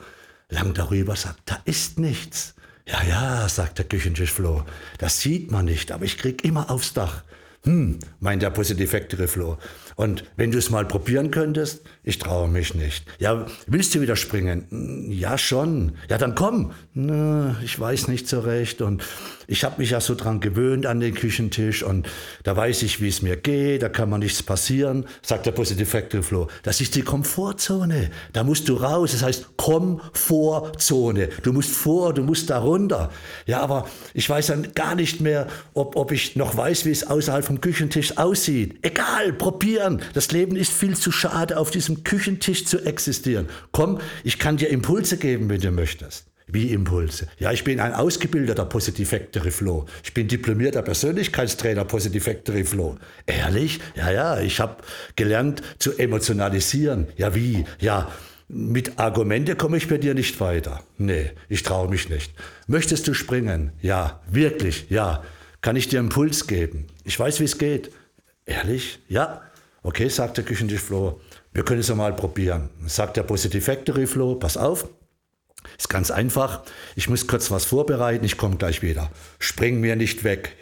lang 0.50 0.76
darüber, 0.76 1.16
sagt, 1.16 1.40
da 1.46 1.60
ist 1.66 1.98
nichts. 1.98 2.54
Ja, 2.88 3.02
ja, 3.02 3.50
sagt 3.50 3.80
der 3.80 3.86
Küchentischfloh, 3.86 4.64
das 5.00 5.22
sieht 5.22 5.50
man 5.50 5.66
nicht, 5.66 5.92
aber 5.92 6.06
ich 6.06 6.20
krieg 6.20 6.46
immer 6.46 6.70
aufs 6.70 6.94
Dach. 6.94 7.24
Hm, 7.66 8.00
meint 8.20 8.42
der 8.42 8.52
Positive 8.52 9.28
Flow. 9.28 9.58
Und 9.96 10.24
wenn 10.36 10.52
du 10.52 10.58
es 10.58 10.70
mal 10.70 10.86
probieren 10.86 11.32
könntest, 11.32 11.82
ich 12.04 12.20
traue 12.20 12.48
mich 12.48 12.76
nicht. 12.76 13.06
Ja, 13.18 13.46
willst 13.66 13.96
du 13.96 14.02
wieder 14.02 14.16
springen? 14.16 14.68
Hm, 14.70 15.12
ja, 15.12 15.38
schon. 15.38 15.94
Ja, 16.10 16.18
dann 16.18 16.36
komm. 16.36 16.74
Na, 16.94 17.56
ich 17.64 17.80
weiß 17.80 18.08
nicht 18.08 18.28
so 18.28 18.42
recht. 18.42 18.82
Und 18.82 19.04
ich 19.48 19.64
habe 19.64 19.80
mich 19.80 19.92
ja 19.92 20.02
so 20.02 20.16
dran 20.16 20.40
gewöhnt 20.40 20.86
an 20.86 21.00
den 21.00 21.14
Küchentisch 21.14 21.84
und 21.84 22.08
da 22.44 22.56
weiß 22.56 22.84
ich, 22.84 23.02
wie 23.02 23.08
es 23.08 23.22
mir 23.22 23.38
geht, 23.38 23.84
da 23.84 23.90
kann 23.90 24.10
man 24.10 24.20
nichts 24.20 24.42
passieren, 24.42 25.06
sagt 25.22 25.46
der 25.46 25.52
Positive 25.52 25.86
Factory 25.86 26.24
Flow. 26.24 26.48
Das 26.64 26.82
ist 26.82 26.96
die 26.96 27.02
Komfortzone. 27.04 28.12
Da 28.34 28.44
musst 28.44 28.68
du 28.70 28.76
raus. 28.76 29.12
Das 29.12 29.24
heißt 29.24 29.58
Komfortzone. 29.58 31.30
Du 31.44 31.54
musst 31.54 31.72
vor, 31.72 32.14
du 32.14 32.24
musst 32.24 32.50
da 32.50 32.60
runter. 32.60 33.12
Ja, 33.46 33.62
aber 33.62 33.88
ich 34.14 34.30
weiß 34.30 34.48
dann 34.48 34.74
gar 34.74 34.96
nicht 34.96 35.22
mehr, 35.22 35.48
ob, 35.74 35.96
ob 35.96 36.12
ich 36.12 36.36
noch 36.36 36.56
weiß, 36.58 36.86
wie 36.86 36.92
es 36.92 37.08
außerhalb 37.08 37.46
vom 37.46 37.55
Küchentisch 37.62 38.18
aussieht. 38.18 38.80
Egal, 38.82 39.34
probieren. 39.34 40.02
Das 40.14 40.32
Leben 40.32 40.56
ist 40.56 40.72
viel 40.72 40.96
zu 40.96 41.12
schade, 41.12 41.58
auf 41.58 41.72
diesem 41.72 42.04
Küchentisch 42.04 42.66
zu 42.66 42.86
existieren. 42.86 43.48
Komm, 43.72 44.00
ich 44.24 44.40
kann 44.40 44.58
dir 44.58 44.70
Impulse 44.70 45.18
geben, 45.18 45.50
wenn 45.50 45.62
du 45.62 45.72
möchtest. 45.72 46.26
Wie 46.48 46.72
Impulse? 46.72 47.28
Ja, 47.40 47.52
ich 47.52 47.64
bin 47.64 47.80
ein 47.80 47.94
ausgebildeter 47.94 48.66
Positive 48.66 49.08
Factory 49.08 49.50
Flow. 49.50 49.86
Ich 50.04 50.14
bin 50.14 50.28
diplomierter 50.28 50.84
Persönlichkeitstrainer 50.84 51.86
Positive 51.86 52.24
Factory 52.24 52.64
Flow. 52.64 52.98
Ehrlich? 53.26 53.80
Ja, 53.96 54.12
ja, 54.12 54.40
ich 54.40 54.60
habe 54.60 54.78
gelernt 55.16 55.64
zu 55.80 55.98
emotionalisieren. 55.98 57.08
Ja, 57.18 57.34
wie? 57.34 57.66
Ja, 57.80 58.12
mit 58.48 59.00
Argumente 59.00 59.56
komme 59.56 59.78
ich 59.78 59.88
bei 59.88 59.98
dir 59.98 60.14
nicht 60.14 60.40
weiter. 60.40 60.84
Nee, 61.00 61.32
ich 61.50 61.64
traue 61.64 61.90
mich 61.90 62.10
nicht. 62.10 62.32
Möchtest 62.68 63.08
du 63.08 63.16
springen? 63.16 63.72
Ja, 63.82 64.22
wirklich, 64.30 64.86
ja. 64.90 65.24
Kann 65.66 65.78
ich 65.78 65.88
dir 65.88 65.98
einen 65.98 66.10
Impuls 66.10 66.46
geben? 66.46 66.86
Ich 67.06 67.20
weiß, 67.20 67.40
wie 67.40 67.46
es 67.46 67.58
geht. 67.58 67.90
Ehrlich? 68.46 69.00
Ja. 69.08 69.42
Okay, 69.82 70.10
sagt 70.10 70.38
der 70.38 70.44
Küchentisch 70.44 70.82
Flo. 70.82 71.20
Wir 71.54 71.66
können 71.66 71.80
es 71.80 71.92
mal 71.92 72.16
probieren. 72.16 72.70
Sagt 72.86 73.18
der 73.18 73.24
Positive 73.24 73.64
Factory 73.64 74.06
Flo, 74.06 74.36
pass 74.36 74.58
auf, 74.58 74.88
Ist 75.76 75.90
ganz 75.90 76.12
einfach. 76.12 76.62
Ich 76.96 77.10
muss 77.10 77.26
kurz 77.26 77.50
was 77.50 77.66
vorbereiten, 77.66 78.24
ich 78.24 78.38
komme 78.38 78.58
gleich 78.58 78.84
wieder. 78.84 79.10
Spring 79.40 79.80
mir 79.80 79.96
nicht 79.96 80.24
weg. 80.24 80.56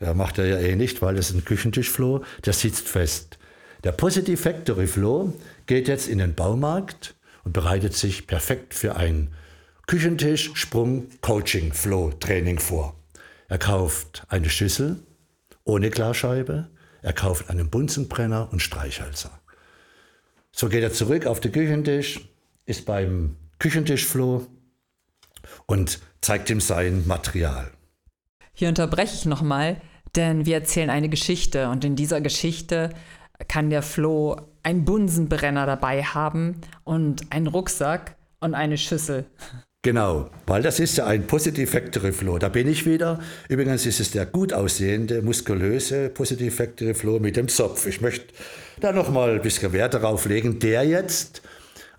Ja, 0.00 0.14
macht 0.14 0.38
er 0.38 0.46
ja 0.46 0.58
eh 0.58 0.74
nicht, 0.74 1.02
weil 1.02 1.18
ist 1.18 1.32
ein 1.32 1.44
Küchentischfloh, 1.44 2.24
der 2.46 2.54
sitzt 2.54 2.88
fest. 2.88 3.38
Der 3.84 3.92
Positive 3.92 4.38
Factory 4.38 4.86
Flow 4.86 5.34
geht 5.66 5.86
jetzt 5.86 6.08
in 6.08 6.16
den 6.16 6.34
Baumarkt 6.34 7.14
und 7.44 7.52
bereitet 7.52 7.92
sich 7.92 8.26
perfekt 8.26 8.72
für 8.72 8.96
ein 8.96 9.34
Küchentisch 9.86 10.52
Sprung 10.54 11.08
Coaching 11.20 11.74
Flow 11.74 12.12
Training 12.18 12.58
vor. 12.58 12.99
Er 13.50 13.58
kauft 13.58 14.22
eine 14.28 14.48
Schüssel 14.48 15.02
ohne 15.64 15.90
Klarscheibe, 15.90 16.70
er 17.02 17.12
kauft 17.12 17.50
einen 17.50 17.68
Bunsenbrenner 17.68 18.48
und 18.52 18.60
Streichhölzer. 18.60 19.40
So 20.52 20.68
geht 20.68 20.84
er 20.84 20.92
zurück 20.92 21.26
auf 21.26 21.40
den 21.40 21.50
Küchentisch, 21.50 22.28
ist 22.64 22.86
beim 22.86 23.36
Küchentischfloh 23.58 24.46
und 25.66 25.98
zeigt 26.20 26.48
ihm 26.48 26.60
sein 26.60 27.08
Material. 27.08 27.72
Hier 28.52 28.68
unterbreche 28.68 29.16
ich 29.16 29.26
nochmal, 29.26 29.80
denn 30.14 30.46
wir 30.46 30.54
erzählen 30.54 30.88
eine 30.88 31.08
Geschichte 31.08 31.70
und 31.70 31.84
in 31.84 31.96
dieser 31.96 32.20
Geschichte 32.20 32.90
kann 33.48 33.68
der 33.68 33.82
Flo 33.82 34.36
einen 34.62 34.84
Bunsenbrenner 34.84 35.66
dabei 35.66 36.04
haben 36.04 36.60
und 36.84 37.32
einen 37.32 37.48
Rucksack 37.48 38.14
und 38.38 38.54
eine 38.54 38.78
Schüssel. 38.78 39.26
Genau, 39.82 40.28
weil 40.46 40.60
das 40.60 40.78
ist 40.78 40.98
ja 40.98 41.06
ein 41.06 41.26
Positive 41.26 41.66
Factory 41.66 42.12
Flow. 42.12 42.36
Da 42.36 42.50
bin 42.50 42.68
ich 42.68 42.84
wieder. 42.84 43.18
Übrigens 43.48 43.86
ist 43.86 43.98
es 43.98 44.10
der 44.10 44.26
gut 44.26 44.52
aussehende, 44.52 45.22
muskulöse 45.22 46.10
Positive 46.10 46.50
Factory 46.50 46.92
Flow 46.92 47.18
mit 47.18 47.36
dem 47.36 47.48
Zopf. 47.48 47.86
Ich 47.86 48.02
möchte 48.02 48.26
da 48.80 48.92
nochmal 48.92 49.30
ein 49.30 49.40
bisschen 49.40 49.72
Wert 49.72 49.94
darauf 49.94 50.26
legen, 50.26 50.58
der 50.58 50.84
jetzt 50.84 51.40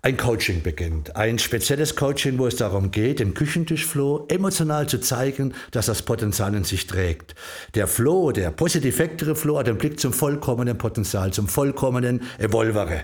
ein 0.04 0.16
Coaching 0.16 0.62
beginnt. 0.62 1.14
Ein 1.14 1.38
spezielles 1.38 1.94
Coaching, 1.94 2.36
wo 2.36 2.48
es 2.48 2.56
darum 2.56 2.90
geht, 2.90 3.20
den 3.20 3.34
Küchentischflow 3.34 4.26
emotional 4.26 4.88
zu 4.88 4.98
zeigen, 4.98 5.54
dass 5.70 5.86
das 5.86 6.02
Potenzial 6.02 6.56
in 6.56 6.64
sich 6.64 6.88
trägt. 6.88 7.36
Der 7.76 7.86
Flow, 7.86 8.32
der 8.32 8.50
Positive 8.50 8.90
Factory 8.90 9.36
Flow 9.36 9.60
hat 9.60 9.68
den 9.68 9.78
Blick 9.78 10.00
zum 10.00 10.12
vollkommenen 10.12 10.76
Potenzial, 10.76 11.32
zum 11.32 11.46
vollkommenen 11.46 12.22
Evolvere. 12.38 13.02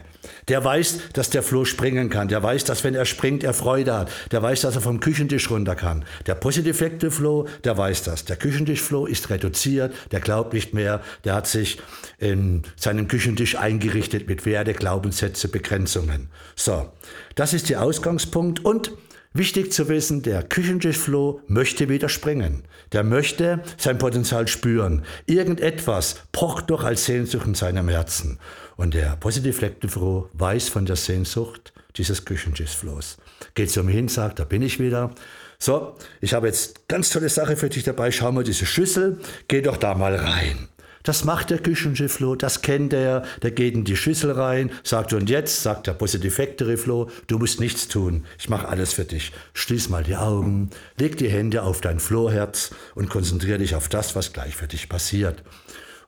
Der 0.49 0.65
weiß, 0.65 0.99
dass 1.13 1.31
der 1.31 1.45
Flow 1.45 1.65
springen 1.65 2.11
kann. 2.11 2.27
Der 2.27 2.43
weiß, 2.43 2.65
dass 2.65 2.83
wenn 2.83 2.97
er 2.97 3.05
springt, 3.05 3.45
er 3.45 3.55
Freude 3.55 3.97
hat. 3.97 4.11
Der 4.33 4.43
weiß, 4.43 4.63
dass 4.63 4.75
er 4.75 4.81
vom 4.81 4.99
Küchentisch 4.99 5.53
runter 5.53 5.77
kann. 5.77 6.05
Der 6.27 6.35
Positive 6.35 6.75
Factory 6.75 7.13
Flow, 7.13 7.47
der 7.63 7.79
weiß 7.79 8.03
das. 8.03 8.25
Der 8.25 8.35
Küchentischflow 8.35 9.07
ist 9.07 9.31
reduziert, 9.31 9.95
der 10.11 10.19
glaubt 10.19 10.53
nicht 10.53 10.75
mehr, 10.75 11.01
der 11.23 11.35
hat 11.35 11.47
sich 11.47 11.79
in 12.19 12.65
seinem 12.75 13.07
Küchentisch 13.07 13.57
eingerichtet 13.57 14.27
mit 14.27 14.45
Werte, 14.47 14.75
Glaubenssätze, 14.75 15.47
Begrenzungen. 15.47 16.29
So, 16.57 16.88
das 17.35 17.53
ist 17.53 17.71
der 17.71 17.83
Ausgangspunkt 17.83 18.65
und 18.65 18.93
Wichtig 19.35 19.73
zu 19.73 19.89
wissen, 19.89 20.23
der 20.23 20.43
Küchentischfloh 20.43 21.43
möchte 21.47 21.89
wieder 21.91 22.09
springen. 22.09 22.65
Der 22.93 23.05
möchte 23.05 23.63
sein 23.77 23.99
Potenzial 23.99 24.49
spüren. 24.49 25.05
Irgendetwas 25.27 26.23
pocht 26.33 26.71
doch 26.71 26.83
als 26.83 27.05
Sehnsucht 27.05 27.47
in 27.47 27.55
seinem 27.55 27.89
Herzen. 27.89 28.39
Und 28.77 28.95
der 28.95 29.17
Positive 29.17 29.61
Lectefloh 29.61 30.29
weiß 30.33 30.71
von 30.71 30.87
der 30.87 30.97
Sehnsucht 30.97 31.75
dieses 31.97 32.25
Küchentischflohs. 32.25 33.19
Geht 33.55 33.71
zu 33.71 33.85
mir 33.85 33.93
hin, 33.93 34.09
sagt, 34.09 34.39
da 34.39 34.45
bin 34.45 34.63
ich 34.63 34.81
wieder. 34.81 35.11
So, 35.59 35.95
ich 36.21 36.33
habe 36.33 36.47
jetzt 36.47 36.89
ganz 36.89 37.11
tolle 37.11 37.29
Sache 37.29 37.57
für 37.57 37.69
dich 37.69 37.85
dabei. 37.85 38.11
Schau 38.11 38.33
mal 38.33 38.45
diese 38.45 38.65
Schüssel. 38.65 39.21
Geh 39.47 39.61
doch 39.61 39.77
da 39.77 39.95
mal 39.95 40.17
rein. 40.17 40.69
Das 41.09 41.25
macht 41.25 41.49
der 41.49 41.59
Küchenschifflo, 41.59 42.35
das 42.35 42.61
kennt 42.61 42.93
er, 42.93 43.25
der 43.41 43.51
geht 43.51 43.73
in 43.73 43.85
die 43.85 43.97
Schüssel 43.97 44.31
rein, 44.31 44.71
sagt 44.83 45.15
und 45.15 45.31
jetzt, 45.31 45.63
sagt 45.63 45.87
der 45.87 45.95
Positive 45.95 46.31
Factory 46.31 46.77
Flo, 46.77 47.09
du 47.29 47.39
musst 47.39 47.61
nichts 47.61 47.89
tun, 47.89 48.27
ich 48.39 48.51
mache 48.51 48.69
alles 48.69 48.93
für 48.93 49.07
dich. 49.07 49.33
Schließ 49.55 49.89
mal 49.89 50.05
die 50.05 50.17
Augen, 50.17 50.69
leg 50.99 51.17
die 51.17 51.31
Hände 51.31 51.63
auf 51.63 51.81
dein 51.81 51.99
Flohherz 51.99 52.75
und 52.95 53.09
konzentriere 53.09 53.57
dich 53.57 53.75
auf 53.75 53.89
das, 53.89 54.17
was 54.17 54.35
gleich 54.35 54.55
für 54.55 54.69
dich 54.69 54.91
passiert. 54.91 55.43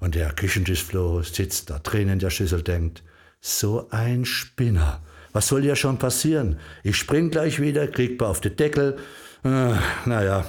Und 0.01 0.17
der 0.17 0.35
Küchentischflo 0.35 1.23
sitzt 1.23 1.71
da 1.71 1.79
drin 1.79 2.11
in 2.11 2.19
der 2.19 2.29
Schüssel, 2.29 2.61
denkt, 2.61 3.03
so 3.41 3.89
ein 3.89 4.27
Spinner. 4.27 5.01
Was 5.33 5.49
soll 5.49 5.65
ja 5.65 5.77
schon 5.77 5.97
passieren? 5.97 6.59
Ich 6.83 6.97
spring 6.97 7.31
gleich 7.31 7.59
wieder, 7.59 7.87
krieg 7.87 8.23
auf 8.23 8.43
den 8.43 8.55
Deckel. 8.55 8.99
Äh, 9.45 9.73
naja, 10.05 10.45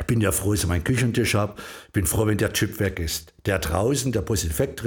ich 0.00 0.06
bin 0.06 0.20
ja 0.20 0.32
froh, 0.32 0.52
dass 0.52 0.64
ich 0.64 0.68
meinen 0.68 0.82
Küchentisch 0.82 1.34
habe. 1.34 1.54
Ich 1.86 1.92
bin 1.92 2.06
froh, 2.06 2.26
wenn 2.26 2.36
der 2.36 2.52
Typ 2.52 2.80
weg 2.80 2.98
ist. 2.98 3.32
Der 3.46 3.60
draußen, 3.60 4.10
der 4.10 4.24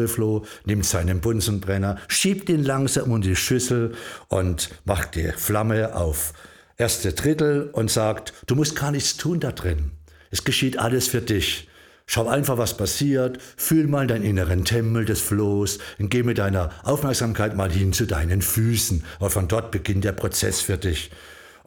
Flow, 0.07 0.45
nimmt 0.65 0.85
seinen 0.85 1.21
Bunsenbrenner, 1.21 1.97
schiebt 2.09 2.49
ihn 2.49 2.63
langsam 2.63 3.15
in 3.15 3.21
die 3.21 3.37
Schüssel 3.37 3.95
und 4.27 4.69
macht 4.83 5.15
die 5.15 5.31
Flamme 5.31 5.95
auf 5.95 6.33
erste 6.75 7.13
Drittel 7.13 7.69
und 7.71 7.89
sagt, 7.89 8.33
du 8.47 8.55
musst 8.55 8.75
gar 8.75 8.91
nichts 8.91 9.15
tun 9.15 9.39
da 9.39 9.53
drin. 9.53 9.91
Es 10.29 10.43
geschieht 10.43 10.77
alles 10.77 11.07
für 11.07 11.21
dich. 11.21 11.69
Schau 12.05 12.27
einfach, 12.27 12.57
was 12.57 12.75
passiert, 12.75 13.41
fühl 13.55 13.87
mal 13.87 14.07
deinen 14.07 14.23
inneren 14.23 14.65
Tempel 14.65 15.05
des 15.05 15.21
Flohs 15.21 15.79
und 15.99 16.09
geh 16.09 16.23
mit 16.23 16.37
deiner 16.37 16.71
Aufmerksamkeit 16.83 17.55
mal 17.55 17.71
hin 17.71 17.93
zu 17.93 18.05
deinen 18.05 18.41
Füßen, 18.41 19.05
weil 19.19 19.29
von 19.29 19.47
dort 19.47 19.71
beginnt 19.71 20.03
der 20.03 20.13
Prozess 20.13 20.61
für 20.61 20.77
dich 20.77 21.11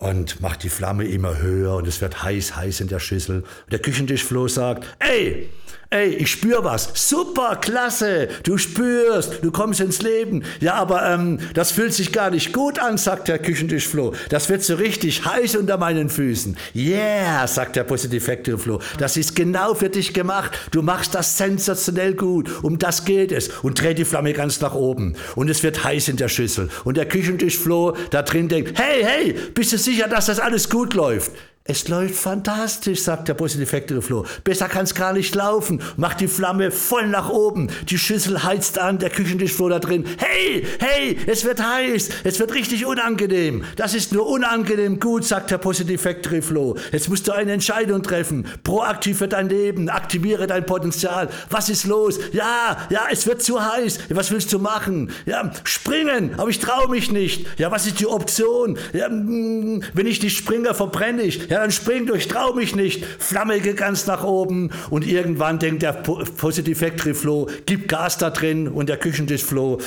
und 0.00 0.40
macht 0.40 0.62
die 0.62 0.71
Flamme 0.71 1.04
immer 1.04 1.38
höher 1.38 1.76
und 1.76 1.87
es 1.87 2.00
wird 2.00 2.23
heiß, 2.23 2.57
heiß 2.57 2.80
in 2.80 2.88
der 2.88 2.99
Schüssel. 2.99 3.42
Und 3.42 3.73
der 3.73 3.78
Küchentischfloh 3.78 4.49
sagt, 4.49 4.87
ey, 4.99 5.50
Ey, 5.92 6.14
ich 6.14 6.30
spür 6.30 6.62
was. 6.62 6.92
Super, 6.95 7.57
klasse. 7.61 8.28
Du 8.45 8.59
spürst, 8.59 9.40
du 9.42 9.50
kommst 9.50 9.80
ins 9.80 10.00
Leben. 10.02 10.45
Ja, 10.61 10.75
aber 10.75 11.04
ähm, 11.04 11.40
das 11.52 11.73
fühlt 11.73 11.92
sich 11.92 12.12
gar 12.12 12.30
nicht 12.30 12.52
gut 12.52 12.78
an, 12.78 12.97
sagt 12.97 13.26
der 13.26 13.40
Küchentischfloh. 13.40 14.14
Das 14.28 14.49
wird 14.49 14.62
so 14.62 14.76
richtig 14.76 15.25
heiß 15.25 15.57
unter 15.57 15.78
meinen 15.78 16.09
Füßen. 16.09 16.57
Yeah, 16.76 17.45
sagt 17.49 17.75
der 17.75 17.83
Positive 17.83 18.21
Factory 18.21 18.57
Flow. 18.57 18.80
Das 18.99 19.16
ist 19.16 19.35
genau 19.35 19.75
für 19.75 19.88
dich 19.88 20.14
gemacht. 20.14 20.57
Du 20.71 20.80
machst 20.80 21.16
das 21.16 21.37
sensationell 21.37 22.14
gut. 22.14 22.62
Um 22.62 22.78
das 22.78 23.04
geht 23.04 23.33
es. 23.33 23.49
Und 23.49 23.83
dreht 23.83 23.99
die 23.99 24.04
Flamme 24.04 24.33
ganz 24.33 24.61
nach 24.61 24.76
oben. 24.76 25.16
Und 25.35 25.50
es 25.50 25.64
wird 25.64 25.83
heiß 25.83 26.07
in 26.07 26.16
der 26.16 26.28
Schüssel. 26.28 26.69
Und 26.85 26.99
der 26.99 27.07
Küchentischfloh 27.07 27.97
da 28.11 28.23
drin 28.23 28.49
denkt, 28.49 28.78
hey, 28.78 29.02
hey, 29.02 29.35
bist 29.57 29.73
du 29.73 29.76
sicher, 29.76 29.90
dass 29.99 30.27
das 30.27 30.41
alles 30.41 30.69
gut 30.71 30.95
läuft? 30.95 31.33
Es 31.64 31.88
läuft 31.88 32.14
fantastisch, 32.14 33.02
sagt 33.02 33.29
der 33.29 33.35
Positive 33.35 33.67
Factory 33.67 34.00
Flow. 34.00 34.25
Besser 34.45 34.67
kann 34.67 34.85
es 34.85 34.95
gar 34.95 35.12
nicht 35.12 35.35
laufen. 35.35 35.83
Macht 35.99 36.21
die 36.21 36.26
Flamme 36.26 36.71
voll 36.71 37.07
nach 37.07 37.29
oben. 37.29 37.69
Die 37.90 37.99
Schüssel 37.99 38.43
heizt 38.43 38.79
an, 38.79 38.99
der 38.99 39.11
Küchentischfloh 39.11 39.69
da 39.69 39.79
drin. 39.79 40.07
Hey, 40.17 40.64
hey, 40.79 41.19
es 41.26 41.45
wird 41.45 41.62
heiß. 41.62 42.09
Es 42.25 42.40
wird 42.40 42.55
richtig 42.55 42.87
unangenehm. 42.87 43.62
Das 43.76 43.93
ist 43.93 44.11
nur 44.14 44.26
unangenehm 44.26 45.00
gut, 45.00 45.26
sagt 45.26 45.50
der 45.50 45.59
Positive 45.59 45.99
Factory 45.99 46.40
Flow. 46.40 46.76
Jetzt 46.93 47.11
musst 47.11 47.29
du 47.29 47.33
eine 47.33 47.52
Entscheidung 47.52 48.02
treffen. 48.02 48.47
Proaktiv 48.64 49.19
für 49.19 49.29
dein 49.29 49.50
Leben. 49.50 49.90
Aktiviere 49.90 50.47
dein 50.47 50.64
Potenzial. 50.64 51.29
Was 51.50 51.69
ist 51.69 51.85
los? 51.85 52.19
Ja, 52.33 52.79
ja, 52.88 53.02
es 53.12 53.26
wird 53.26 53.43
zu 53.43 53.62
heiß. 53.62 53.99
Was 54.09 54.31
willst 54.31 54.50
du 54.55 54.61
machen? 54.61 55.11
Ja, 55.26 55.52
springen. 55.64 56.31
Aber 56.38 56.49
ich 56.49 56.59
traue 56.59 56.88
mich 56.88 57.12
nicht. 57.12 57.47
Ja, 57.59 57.71
was 57.71 57.87
ist 57.87 58.00
die 58.00 58.07
Option? 58.07 58.79
Ja, 58.95 59.11
mm, 59.11 59.83
wenn 59.93 60.07
ich 60.07 60.23
nicht 60.23 60.38
springe, 60.38 60.73
verbrenne 60.73 61.21
ich. 61.21 61.50
Ja, 61.50 61.59
dann 61.59 61.73
spring 61.73 62.07
durch, 62.07 62.28
trau 62.28 62.54
mich 62.54 62.76
nicht. 62.76 63.04
Flamme 63.19 63.61
geht 63.61 63.76
ganz 63.76 64.07
nach 64.07 64.23
oben 64.23 64.71
und 64.88 65.04
irgendwann 65.04 65.59
denkt 65.59 65.83
der 65.83 65.92
Positive 65.92 66.78
Factory 66.78 67.12
Flow, 67.12 67.49
gibt 67.66 67.88
Gas 67.88 68.19
da 68.19 68.30
drin 68.30 68.69
und 68.69 68.88
der 68.88 68.97
Küchentisch 68.97 69.42
Flow 69.42 69.78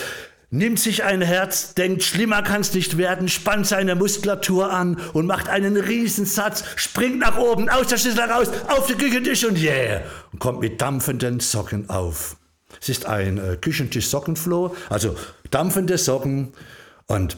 nimmt 0.54 0.78
sich 0.78 1.04
ein 1.04 1.22
Herz, 1.22 1.74
denkt, 1.74 2.04
schlimmer 2.04 2.44
kann's 2.44 2.76
nicht 2.76 2.98
werden, 2.98 3.28
spannt 3.28 3.66
seine 3.66 3.96
Muskulatur 3.96 4.72
an 4.72 4.98
und 5.14 5.26
macht 5.26 5.50
einen 5.50 5.78
Riesensatz, 5.78 6.64
springt 6.76 7.20
nach 7.20 7.38
oben, 7.38 7.70
aus 7.70 7.88
der 7.88 7.98
Schüssel 7.98 8.20
raus, 8.20 8.50
auf 8.68 8.86
den 8.86 9.00
Küchentisch 9.00 9.44
und 9.46 9.58
yeah, 9.58 10.02
und 10.32 10.40
kommt 10.40 10.60
mit 10.60 10.80
dampfenden 10.80 11.40
Socken 11.40 11.90
auf. 11.90 12.38
Es 12.80 12.90
ist 12.90 13.08
ein 13.08 13.40
äh, 13.40 13.58
Küchentisch-Sockenflow, 13.60 14.76
also 14.90 15.16
dampfende 15.50 15.98
Socken 15.98 16.54
und 17.08 17.38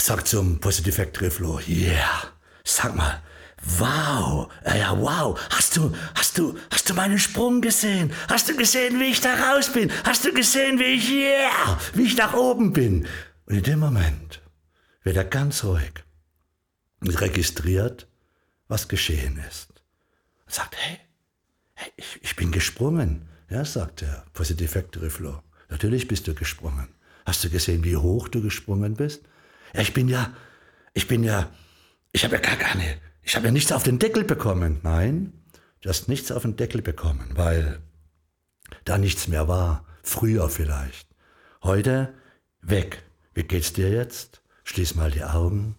sagt 0.00 0.26
zum 0.26 0.58
Positive 0.58 0.92
Factory 0.92 1.30
Flow, 1.30 1.60
yeah, 1.68 2.24
sag 2.64 2.96
mal, 2.96 3.22
Wow, 3.62 4.50
ja, 4.64 4.98
wow. 4.98 5.38
Hast 5.50 5.76
du, 5.76 5.94
hast 6.14 6.38
du, 6.38 6.58
hast 6.70 6.88
du 6.88 6.94
meinen 6.94 7.18
Sprung 7.18 7.60
gesehen? 7.60 8.12
Hast 8.28 8.48
du 8.48 8.56
gesehen, 8.56 8.98
wie 8.98 9.10
ich 9.10 9.20
da 9.20 9.34
raus 9.34 9.72
bin? 9.72 9.92
Hast 10.04 10.24
du 10.24 10.32
gesehen, 10.32 10.78
wie 10.78 10.94
ich, 10.94 11.10
yeah, 11.10 11.78
wie 11.94 12.04
ich 12.04 12.16
nach 12.16 12.32
oben 12.34 12.72
bin? 12.72 13.06
Und 13.46 13.56
in 13.56 13.62
dem 13.62 13.78
Moment 13.80 14.40
wird 15.02 15.16
er 15.16 15.24
ganz 15.24 15.62
ruhig 15.64 15.92
und 17.00 17.20
registriert, 17.20 18.06
was 18.68 18.88
geschehen 18.88 19.42
ist. 19.48 19.68
Und 20.46 20.54
sagt, 20.54 20.76
hey, 20.76 20.98
hey 21.74 21.92
ich, 21.96 22.18
ich 22.22 22.36
bin 22.36 22.52
gesprungen. 22.52 23.28
Ja, 23.50 23.64
sagt 23.64 24.00
der 24.00 24.24
Positive 24.32 24.68
Factory 24.68 25.10
Flow. 25.10 25.42
Natürlich 25.68 26.08
bist 26.08 26.26
du 26.28 26.34
gesprungen. 26.34 26.88
Hast 27.26 27.44
du 27.44 27.50
gesehen, 27.50 27.84
wie 27.84 27.96
hoch 27.96 28.28
du 28.28 28.40
gesprungen 28.40 28.94
bist? 28.94 29.22
Ja, 29.74 29.80
ich 29.82 29.92
bin 29.92 30.08
ja, 30.08 30.32
ich 30.94 31.08
bin 31.08 31.24
ja, 31.24 31.50
ich 32.12 32.24
habe 32.24 32.36
ja 32.36 32.40
gar 32.40 32.56
keine 32.56 33.00
ich 33.30 33.36
habe 33.36 33.46
ja 33.46 33.52
nichts 33.52 33.70
auf 33.70 33.84
den 33.84 34.00
Deckel 34.00 34.24
bekommen. 34.24 34.80
Nein, 34.82 35.32
du 35.82 35.88
hast 35.88 36.08
nichts 36.08 36.32
auf 36.32 36.42
den 36.42 36.56
Deckel 36.56 36.82
bekommen, 36.82 37.30
weil 37.36 37.80
da 38.84 38.98
nichts 38.98 39.28
mehr 39.28 39.46
war. 39.46 39.86
Früher 40.02 40.48
vielleicht. 40.48 41.06
Heute 41.62 42.12
weg. 42.60 43.04
Wie 43.32 43.44
geht's 43.44 43.72
dir 43.72 43.88
jetzt? 43.88 44.42
Schließ 44.64 44.96
mal 44.96 45.12
die 45.12 45.22
Augen. 45.22 45.76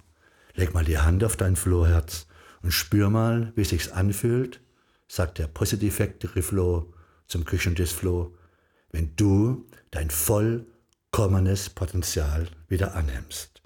Leg 0.54 0.74
mal 0.74 0.86
die 0.86 1.00
Hand 1.00 1.26
auf 1.26 1.36
dein 1.36 1.58
Flohherz 1.58 2.26
und 2.62 2.72
spür 2.72 3.10
mal, 3.10 3.52
wie 3.58 3.66
sich's 3.66 3.90
anfühlt, 3.90 4.62
sagt 5.10 5.38
der 5.38 5.48
Positive 5.48 5.92
Factory 5.92 6.42
Flow 6.42 6.94
zum 7.28 7.44
Küchentisch 7.44 7.92
Flow, 7.92 8.34
wenn 8.92 9.14
du 9.18 9.68
dein 9.90 10.10
vollkommenes 10.10 11.70
Potenzial 11.70 12.48
wieder 12.70 12.96
annimmst. 12.96 13.62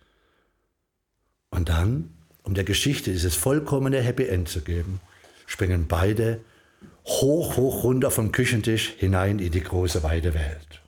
Und 1.52 1.70
dann, 1.70 2.25
um 2.46 2.54
der 2.54 2.64
Geschichte 2.64 3.12
dieses 3.12 3.36
vollkommene 3.36 4.02
Happy 4.02 4.28
End 4.28 4.48
zu 4.48 4.62
geben, 4.62 5.02
springen 5.46 5.88
beide 5.88 6.42
hoch, 7.06 7.58
hoch 7.58 7.84
runter 7.84 8.12
vom 8.12 8.32
Küchentisch 8.32 8.94
hinein 8.98 9.40
in 9.40 9.52
die 9.52 9.62
große 9.62 10.04
weite 10.04 10.34
Welt. 10.34 10.82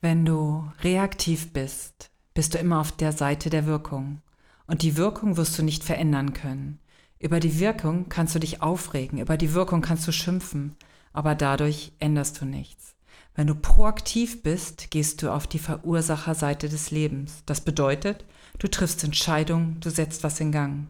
Wenn 0.00 0.24
du 0.24 0.70
reaktiv 0.82 1.52
bist, 1.52 2.10
bist 2.34 2.54
du 2.54 2.58
immer 2.58 2.80
auf 2.80 2.92
der 2.92 3.12
Seite 3.12 3.50
der 3.50 3.66
Wirkung. 3.66 4.20
Und 4.66 4.82
die 4.82 4.96
Wirkung 4.96 5.36
wirst 5.36 5.58
du 5.58 5.62
nicht 5.62 5.84
verändern 5.84 6.32
können. 6.32 6.80
Über 7.18 7.40
die 7.40 7.60
Wirkung 7.60 8.08
kannst 8.08 8.34
du 8.34 8.38
dich 8.38 8.62
aufregen, 8.62 9.18
über 9.18 9.36
die 9.36 9.54
Wirkung 9.54 9.80
kannst 9.80 10.06
du 10.06 10.12
schimpfen, 10.12 10.76
aber 11.12 11.34
dadurch 11.34 11.92
änderst 11.98 12.40
du 12.40 12.44
nichts. 12.44 12.94
Wenn 13.34 13.46
du 13.46 13.54
proaktiv 13.54 14.42
bist, 14.42 14.90
gehst 14.90 15.22
du 15.22 15.30
auf 15.30 15.46
die 15.46 15.58
Verursacherseite 15.58 16.68
des 16.68 16.90
Lebens. 16.90 17.42
Das 17.46 17.60
bedeutet, 17.60 18.24
du 18.58 18.68
triffst 18.68 19.04
Entscheidungen, 19.04 19.78
du 19.80 19.90
setzt 19.90 20.22
was 20.24 20.40
in 20.40 20.52
Gang. 20.52 20.88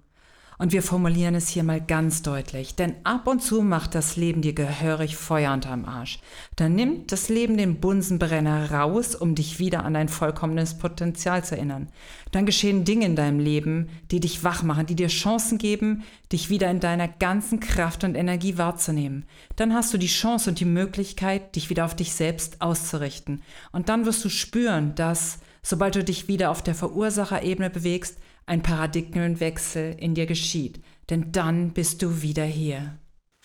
Und 0.59 0.73
wir 0.73 0.83
formulieren 0.83 1.35
es 1.35 1.49
hier 1.49 1.65
mal 1.65 1.83
ganz 1.83 2.23
deutlich, 2.23 2.75
denn 2.75 2.95
ab 3.05 3.27
und 3.27 3.43
zu 3.43 3.61
macht 3.61 3.95
das 3.95 4.17
Leben 4.17 4.41
dir 4.41 4.55
gehörig 4.55 5.17
Feuer 5.17 5.53
unterm 5.53 5.85
Arsch. 5.85 6.19
Dann 6.57 6.75
nimmt 6.75 7.13
das 7.13 7.29
Leben 7.29 7.59
den 7.59 7.79
Bunsenbrenner 7.79 8.71
raus, 8.73 9.15
um 9.15 9.35
dich 9.35 9.59
wieder 9.59 9.85
an 9.85 9.93
dein 9.93 10.09
vollkommenes 10.09 10.79
Potenzial 10.79 11.45
zu 11.45 11.57
erinnern. 11.57 11.89
Dann 12.33 12.47
geschehen 12.47 12.85
Dinge 12.85 13.05
in 13.05 13.17
deinem 13.17 13.39
Leben, 13.39 13.91
die 14.11 14.21
dich 14.21 14.45
wach 14.45 14.63
machen, 14.63 14.87
die 14.87 14.97
dir 14.97 15.09
Chancen 15.09 15.59
geben, 15.59 16.05
dich 16.33 16.49
wieder 16.49 16.71
in 16.71 16.81
deiner 16.81 17.09
ganzen 17.09 17.61
Kraft 17.61 18.03
und 18.03 18.15
Energie 18.15 18.57
wahrzunehmen. 18.57 19.27
Dann 19.57 19.75
hast 19.75 19.93
du 19.93 19.99
die 19.99 20.07
Chance 20.07 20.49
und 20.49 20.59
die 20.59 20.65
Möglichkeit, 20.65 21.55
dich 21.55 21.69
wieder 21.69 21.85
auf 21.85 21.95
dich 21.95 22.15
selbst 22.15 22.63
auszurichten. 22.63 23.43
Und 23.73 23.91
dann 23.91 24.07
wirst 24.07 24.25
du 24.25 24.31
spüren, 24.31 24.95
dass, 24.95 25.39
sobald 25.67 25.97
du 25.97 26.05
dich 26.05 26.29
wieder 26.29 26.51
auf 26.51 26.63
der 26.63 26.77
Verursacherebene 26.77 27.71
bewegst, 27.71 28.19
ein 28.47 28.63
Paradigmenwechsel 28.63 29.97
in 29.99 30.15
dir 30.15 30.27
geschieht, 30.27 30.81
denn 31.11 31.33
dann 31.33 31.73
bist 31.73 32.03
du 32.03 32.23
wieder 32.23 32.45
hier. 32.45 32.97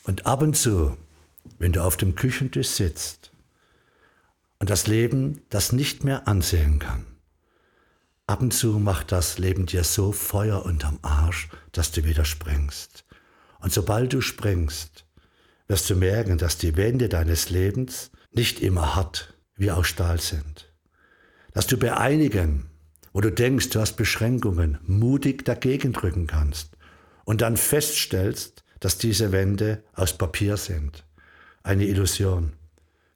Und 0.04 0.28
ab 0.28 0.44
und 0.44 0.56
zu, 0.56 0.96
wenn 1.58 1.74
du 1.74 1.84
auf 1.84 1.98
dem 1.98 2.14
Küchentisch 2.14 2.68
sitzt 2.68 3.32
und 4.60 4.70
das 4.70 4.86
Leben 4.86 5.42
das 5.50 5.72
nicht 5.72 6.04
mehr 6.04 6.28
ansehen 6.28 6.78
kann, 6.78 7.08
ab 8.28 8.42
und 8.42 8.54
zu 8.54 8.78
macht 8.78 9.12
das 9.12 9.40
Leben 9.40 9.66
dir 9.66 9.84
so 9.84 10.12
Feuer 10.12 10.64
unterm 10.64 11.00
Arsch, 11.02 11.50
dass 11.72 11.92
du 11.92 12.04
wieder 12.04 12.26
springst. 12.26 13.04
Und 13.62 13.74
sobald 13.74 14.14
du 14.14 14.22
springst, 14.22 15.06
wirst 15.68 15.90
du 15.90 15.96
merken, 15.96 16.38
dass 16.38 16.60
die 16.60 16.78
Wände 16.78 17.10
deines 17.10 17.50
Lebens 17.50 18.12
nicht 18.32 18.60
immer 18.60 18.94
hart 18.94 19.34
wie 19.56 19.72
aus 19.72 19.88
Stahl 19.88 20.20
sind. 20.22 20.71
Dass 21.54 21.68
du 21.68 21.78
bei 21.78 21.96
einigen 21.96 22.72
wo 23.14 23.22
du 23.22 23.32
denkst, 23.32 23.70
du 23.70 23.80
hast 23.80 23.98
Beschränkungen, 23.98 24.78
mutig 24.84 25.44
dagegen 25.46 25.94
drücken 25.94 26.28
kannst 26.28 26.78
und 27.26 27.42
dann 27.42 27.58
feststellst, 27.58 28.64
dass 28.80 28.98
diese 28.98 29.32
Wände 29.32 29.84
aus 29.94 30.18
Papier 30.18 30.58
sind. 30.58 31.06
Eine 31.64 31.86
Illusion. 31.86 32.54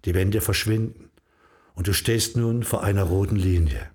Die 0.04 0.14
Wände 0.14 0.42
verschwinden 0.42 1.10
und 1.74 1.88
du 1.88 1.94
stehst 1.94 2.38
nun 2.38 2.64
vor 2.64 2.84
einer 2.84 3.04
roten 3.04 3.38
Linie. 3.38 3.90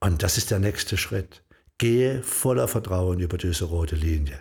Und 0.00 0.22
das 0.22 0.38
ist 0.38 0.50
der 0.50 0.60
nächste 0.60 0.96
Schritt. 0.96 1.42
Gehe 1.78 2.22
voller 2.22 2.68
Vertrauen 2.68 3.18
über 3.18 3.38
diese 3.38 3.64
rote 3.64 3.96
Linie. 3.96 4.38